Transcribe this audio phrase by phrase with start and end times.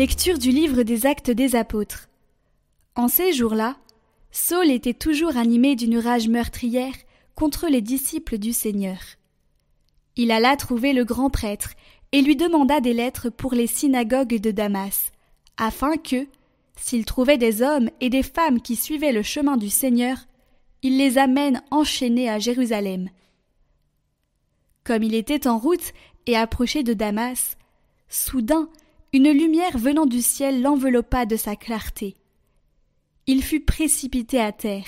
[0.00, 2.08] Lecture du livre des Actes des Apôtres.
[2.96, 3.76] En ces jours-là,
[4.30, 6.94] Saul était toujours animé d'une rage meurtrière
[7.34, 8.96] contre les disciples du Seigneur.
[10.16, 11.74] Il alla trouver le grand prêtre
[12.12, 15.12] et lui demanda des lettres pour les synagogues de Damas,
[15.58, 16.26] afin que,
[16.76, 20.16] s'il trouvait des hommes et des femmes qui suivaient le chemin du Seigneur,
[20.80, 23.10] il les amène enchaînés à Jérusalem.
[24.82, 25.92] Comme il était en route
[26.24, 27.58] et approché de Damas,
[28.08, 28.70] soudain
[29.12, 32.14] une lumière venant du ciel l'enveloppa de sa clarté.
[33.26, 34.86] Il fut précipité à terre.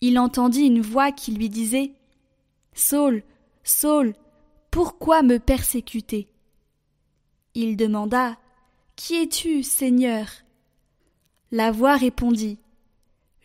[0.00, 1.92] Il entendit une voix qui lui disait
[2.74, 3.22] Saul,
[3.64, 4.14] Saul,
[4.70, 6.28] pourquoi me persécuter?
[7.54, 8.38] Il demanda
[8.96, 10.26] Qui es-tu, Seigneur?
[11.50, 12.58] La voix répondit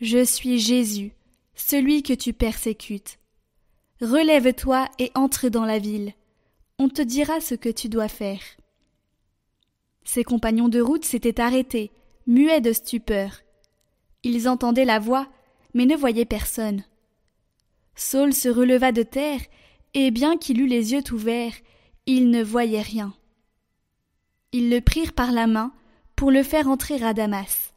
[0.00, 1.12] Je suis Jésus,
[1.54, 3.18] celui que tu persécutes.
[4.00, 6.14] Relève-toi et entre dans la ville.
[6.78, 8.40] On te dira ce que tu dois faire.
[10.04, 11.90] Ses compagnons de route s'étaient arrêtés,
[12.26, 13.40] muets de stupeur.
[14.22, 15.28] Ils entendaient la voix,
[15.74, 16.84] mais ne voyaient personne.
[17.94, 19.40] Saul se releva de terre,
[19.94, 21.54] et bien qu'il eût les yeux ouverts,
[22.06, 23.14] il ne voyait rien.
[24.52, 25.72] Ils le prirent par la main
[26.16, 27.72] pour le faire entrer à Damas.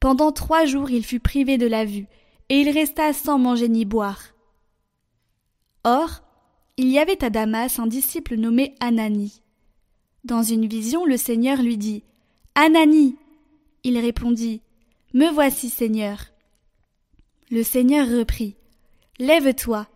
[0.00, 2.06] Pendant trois jours il fut privé de la vue,
[2.48, 4.22] et il resta sans manger ni boire.
[5.84, 6.22] Or,
[6.76, 9.42] il y avait à Damas un disciple nommé Anani.
[10.24, 12.02] Dans une vision, le Seigneur lui dit
[12.54, 13.16] Anani
[13.84, 14.60] Il répondit
[15.14, 16.18] Me voici, Seigneur.
[17.50, 18.56] Le Seigneur reprit
[19.18, 19.86] Lève-toi,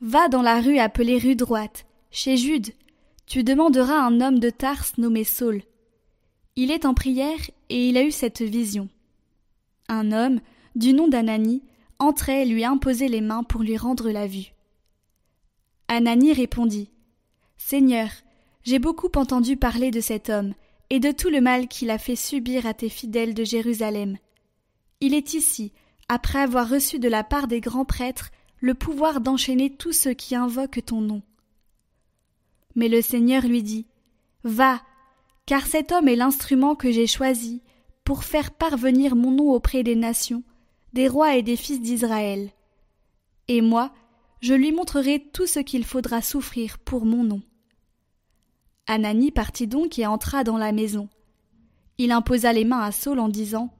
[0.00, 2.72] va dans la rue appelée rue droite, chez Jude.
[3.26, 5.62] Tu demanderas un homme de Tarse nommé Saul.
[6.54, 8.88] Il est en prière et il a eu cette vision.
[9.88, 10.40] Un homme,
[10.74, 11.62] du nom d'Anani,
[11.98, 14.52] entrait et lui imposait les mains pour lui rendre la vue.
[15.88, 16.90] Anani répondit
[17.58, 18.08] Seigneur,
[18.66, 20.52] j'ai beaucoup entendu parler de cet homme,
[20.90, 24.18] et de tout le mal qu'il a fait subir à tes fidèles de Jérusalem.
[25.00, 25.72] Il est ici,
[26.08, 30.34] après avoir reçu de la part des grands prêtres le pouvoir d'enchaîner tous ceux qui
[30.34, 31.22] invoquent ton nom.
[32.74, 33.86] Mais le Seigneur lui dit
[34.42, 34.82] Va,
[35.46, 37.62] car cet homme est l'instrument que j'ai choisi
[38.02, 40.42] pour faire parvenir mon nom auprès des nations,
[40.92, 42.50] des rois et des fils d'Israël.
[43.46, 43.92] Et moi,
[44.40, 47.42] je lui montrerai tout ce qu'il faudra souffrir pour mon nom.
[48.86, 51.08] Anani partit donc et entra dans la maison.
[51.98, 53.72] Il imposa les mains à Saul en disant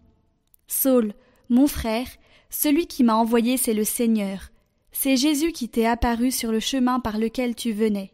[0.68, 1.14] Saul,
[1.48, 2.08] mon frère,
[2.50, 4.50] celui qui m'a envoyé, c'est le Seigneur.
[4.92, 8.12] C'est Jésus qui t'est apparu sur le chemin par lequel tu venais.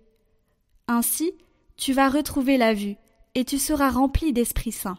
[0.88, 1.32] Ainsi,
[1.76, 2.96] tu vas retrouver la vue,
[3.34, 4.98] et tu seras rempli d'Esprit Saint.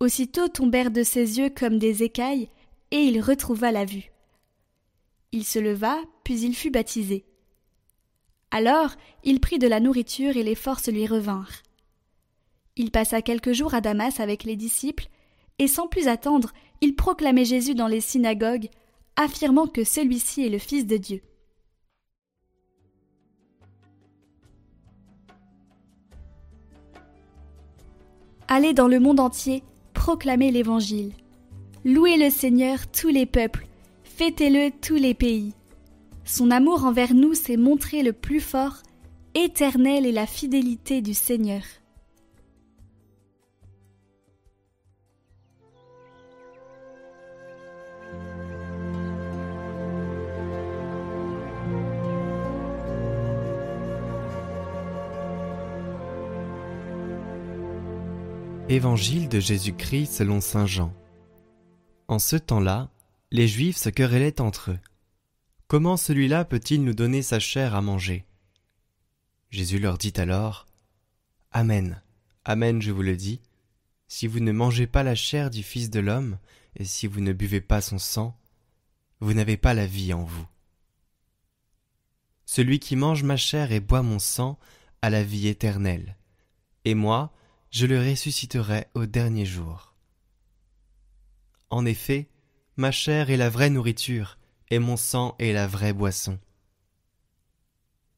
[0.00, 2.48] Aussitôt tombèrent de ses yeux comme des écailles,
[2.90, 4.10] et il retrouva la vue.
[5.30, 7.24] Il se leva, puis il fut baptisé.
[8.52, 8.90] Alors
[9.24, 11.62] il prit de la nourriture et les forces lui revinrent.
[12.76, 15.08] Il passa quelques jours à Damas avec les disciples,
[15.58, 18.68] et sans plus attendre, il proclamait Jésus dans les synagogues,
[19.16, 21.22] affirmant que celui-ci est le Fils de Dieu.
[28.48, 29.62] Allez dans le monde entier,
[29.94, 31.12] proclamez l'Évangile.
[31.84, 33.66] Louez le Seigneur tous les peuples,
[34.04, 35.54] fêtez-le tous les pays.
[36.24, 38.82] Son amour envers nous s'est montré le plus fort,
[39.34, 41.62] éternel est la fidélité du Seigneur.
[58.68, 60.94] Évangile de Jésus-Christ selon Saint Jean.
[62.08, 62.90] En ce temps-là,
[63.30, 64.78] les Juifs se querellaient entre eux.
[65.72, 68.26] Comment celui-là peut-il nous donner sa chair à manger?
[69.48, 70.66] Jésus leur dit alors
[71.50, 72.02] Amen,
[72.44, 73.40] Amen, je vous le dis,
[74.06, 76.36] si vous ne mangez pas la chair du Fils de l'homme,
[76.76, 78.38] et si vous ne buvez pas son sang,
[79.20, 80.46] vous n'avez pas la vie en vous.
[82.44, 84.58] Celui qui mange ma chair et boit mon sang
[85.00, 86.18] a la vie éternelle,
[86.84, 87.32] et moi,
[87.70, 89.94] je le ressusciterai au dernier jour.
[91.70, 92.28] En effet,
[92.76, 94.36] ma chair est la vraie nourriture,
[94.72, 96.38] et mon sang est la vraie boisson.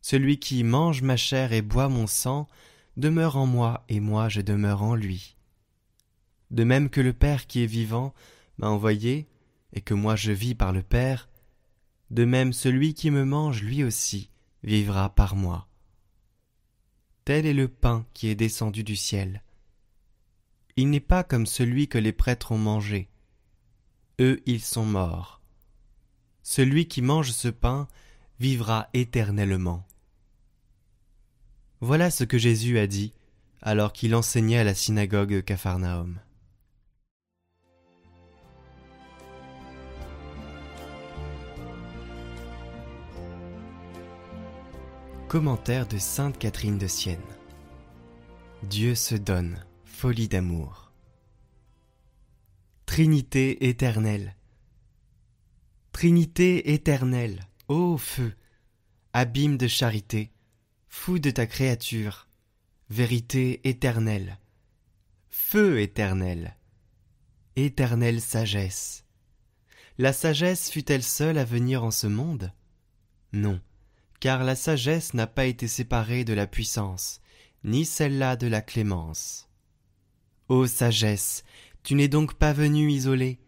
[0.03, 2.47] Celui qui mange ma chair et boit mon sang
[2.97, 5.37] demeure en moi et moi je demeure en lui.
[6.53, 8.15] De même que le Père qui est vivant
[8.59, 9.27] m'a envoyé
[9.73, 11.29] et que moi je vis par le Père,
[12.11, 14.31] de même celui qui me mange lui aussi
[14.63, 15.67] vivra par moi.
[17.25, 19.43] Tel est le pain qui est descendu du ciel.
[20.77, 23.09] Il n'est pas comme celui que les prêtres ont mangé.
[24.21, 25.41] Eux ils sont morts.
[26.45, 27.89] Celui qui mange ce pain
[28.39, 29.87] vivra éternellement.
[31.81, 33.15] Voilà ce que Jésus a dit
[33.63, 36.21] alors qu'il enseignait à la synagogue de Capharnaüm.
[45.29, 47.19] Commentaire de Sainte Catherine de Sienne.
[48.63, 50.93] Dieu se donne, folie d'amour.
[52.85, 54.37] Trinité éternelle.
[55.95, 57.39] Trinité éternelle,
[57.69, 58.35] ô feu,
[59.13, 60.33] abîme de charité,
[60.89, 62.27] fou de ta créature,
[62.91, 64.41] vérité éternelle,
[65.31, 66.57] feu éternel,
[67.55, 69.05] éternelle sagesse.
[69.97, 72.53] La sagesse fut-elle seule à venir en ce monde?
[73.33, 73.61] Non
[74.19, 77.21] car la sagesse n'a pas été séparée de la puissance,
[77.63, 79.49] ni celle-là de la clémence.
[80.49, 81.45] Ô sagesse,
[81.85, 83.39] tu n'es donc pas venue isolée,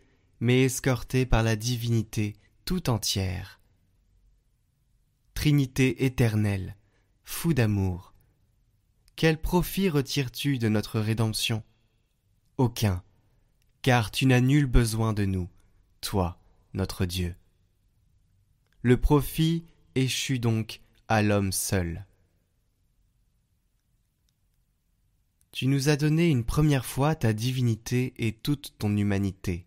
[0.41, 3.61] mais escortée par la divinité tout entière.
[5.35, 6.77] Trinité éternelle,
[7.25, 8.15] fou d'amour,
[9.17, 11.63] quel profit retires-tu de notre rédemption?
[12.59, 13.03] Aucun,
[13.81, 15.49] car tu n'as nul besoin de nous,
[16.03, 16.39] toi,
[16.75, 17.35] notre Dieu.
[18.83, 22.05] Le profit échut donc à l'homme seul.
[25.51, 29.66] Tu nous as donné une première fois ta divinité et toute ton humanité.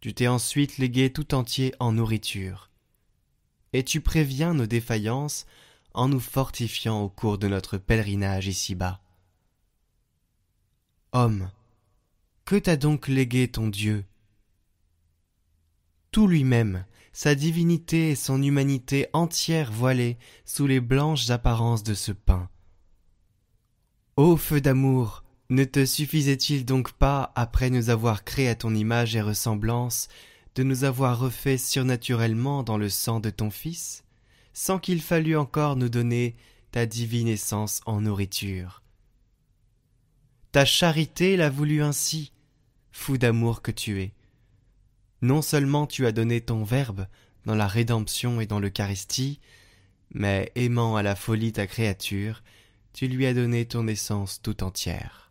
[0.00, 2.70] Tu t'es ensuite légué tout entier en nourriture.
[3.72, 5.46] Et tu préviens nos défaillances
[5.94, 9.00] en nous fortifiant au cours de notre pèlerinage ici-bas.
[11.12, 11.50] Homme,
[12.44, 14.04] que t'a donc légué ton Dieu?
[16.10, 22.12] Tout lui-même, sa divinité et son humanité entière voilées sous les blanches apparences de ce
[22.12, 22.50] pain.
[24.16, 29.14] Ô feu d'amour, ne te suffisait-il donc pas, après nous avoir créés à ton image
[29.14, 30.08] et ressemblance,
[30.56, 34.04] de nous avoir refaits surnaturellement dans le sang de ton Fils,
[34.54, 36.34] sans qu'il fallût encore nous donner
[36.72, 38.82] ta divine essence en nourriture?
[40.50, 42.32] Ta charité l'a voulu ainsi,
[42.90, 44.12] fou d'amour que tu es.
[45.22, 47.06] Non seulement tu as donné ton Verbe
[47.44, 49.38] dans la rédemption et dans l'Eucharistie,
[50.12, 52.42] mais aimant à la folie ta créature,
[52.92, 55.25] tu lui as donné ton essence tout entière.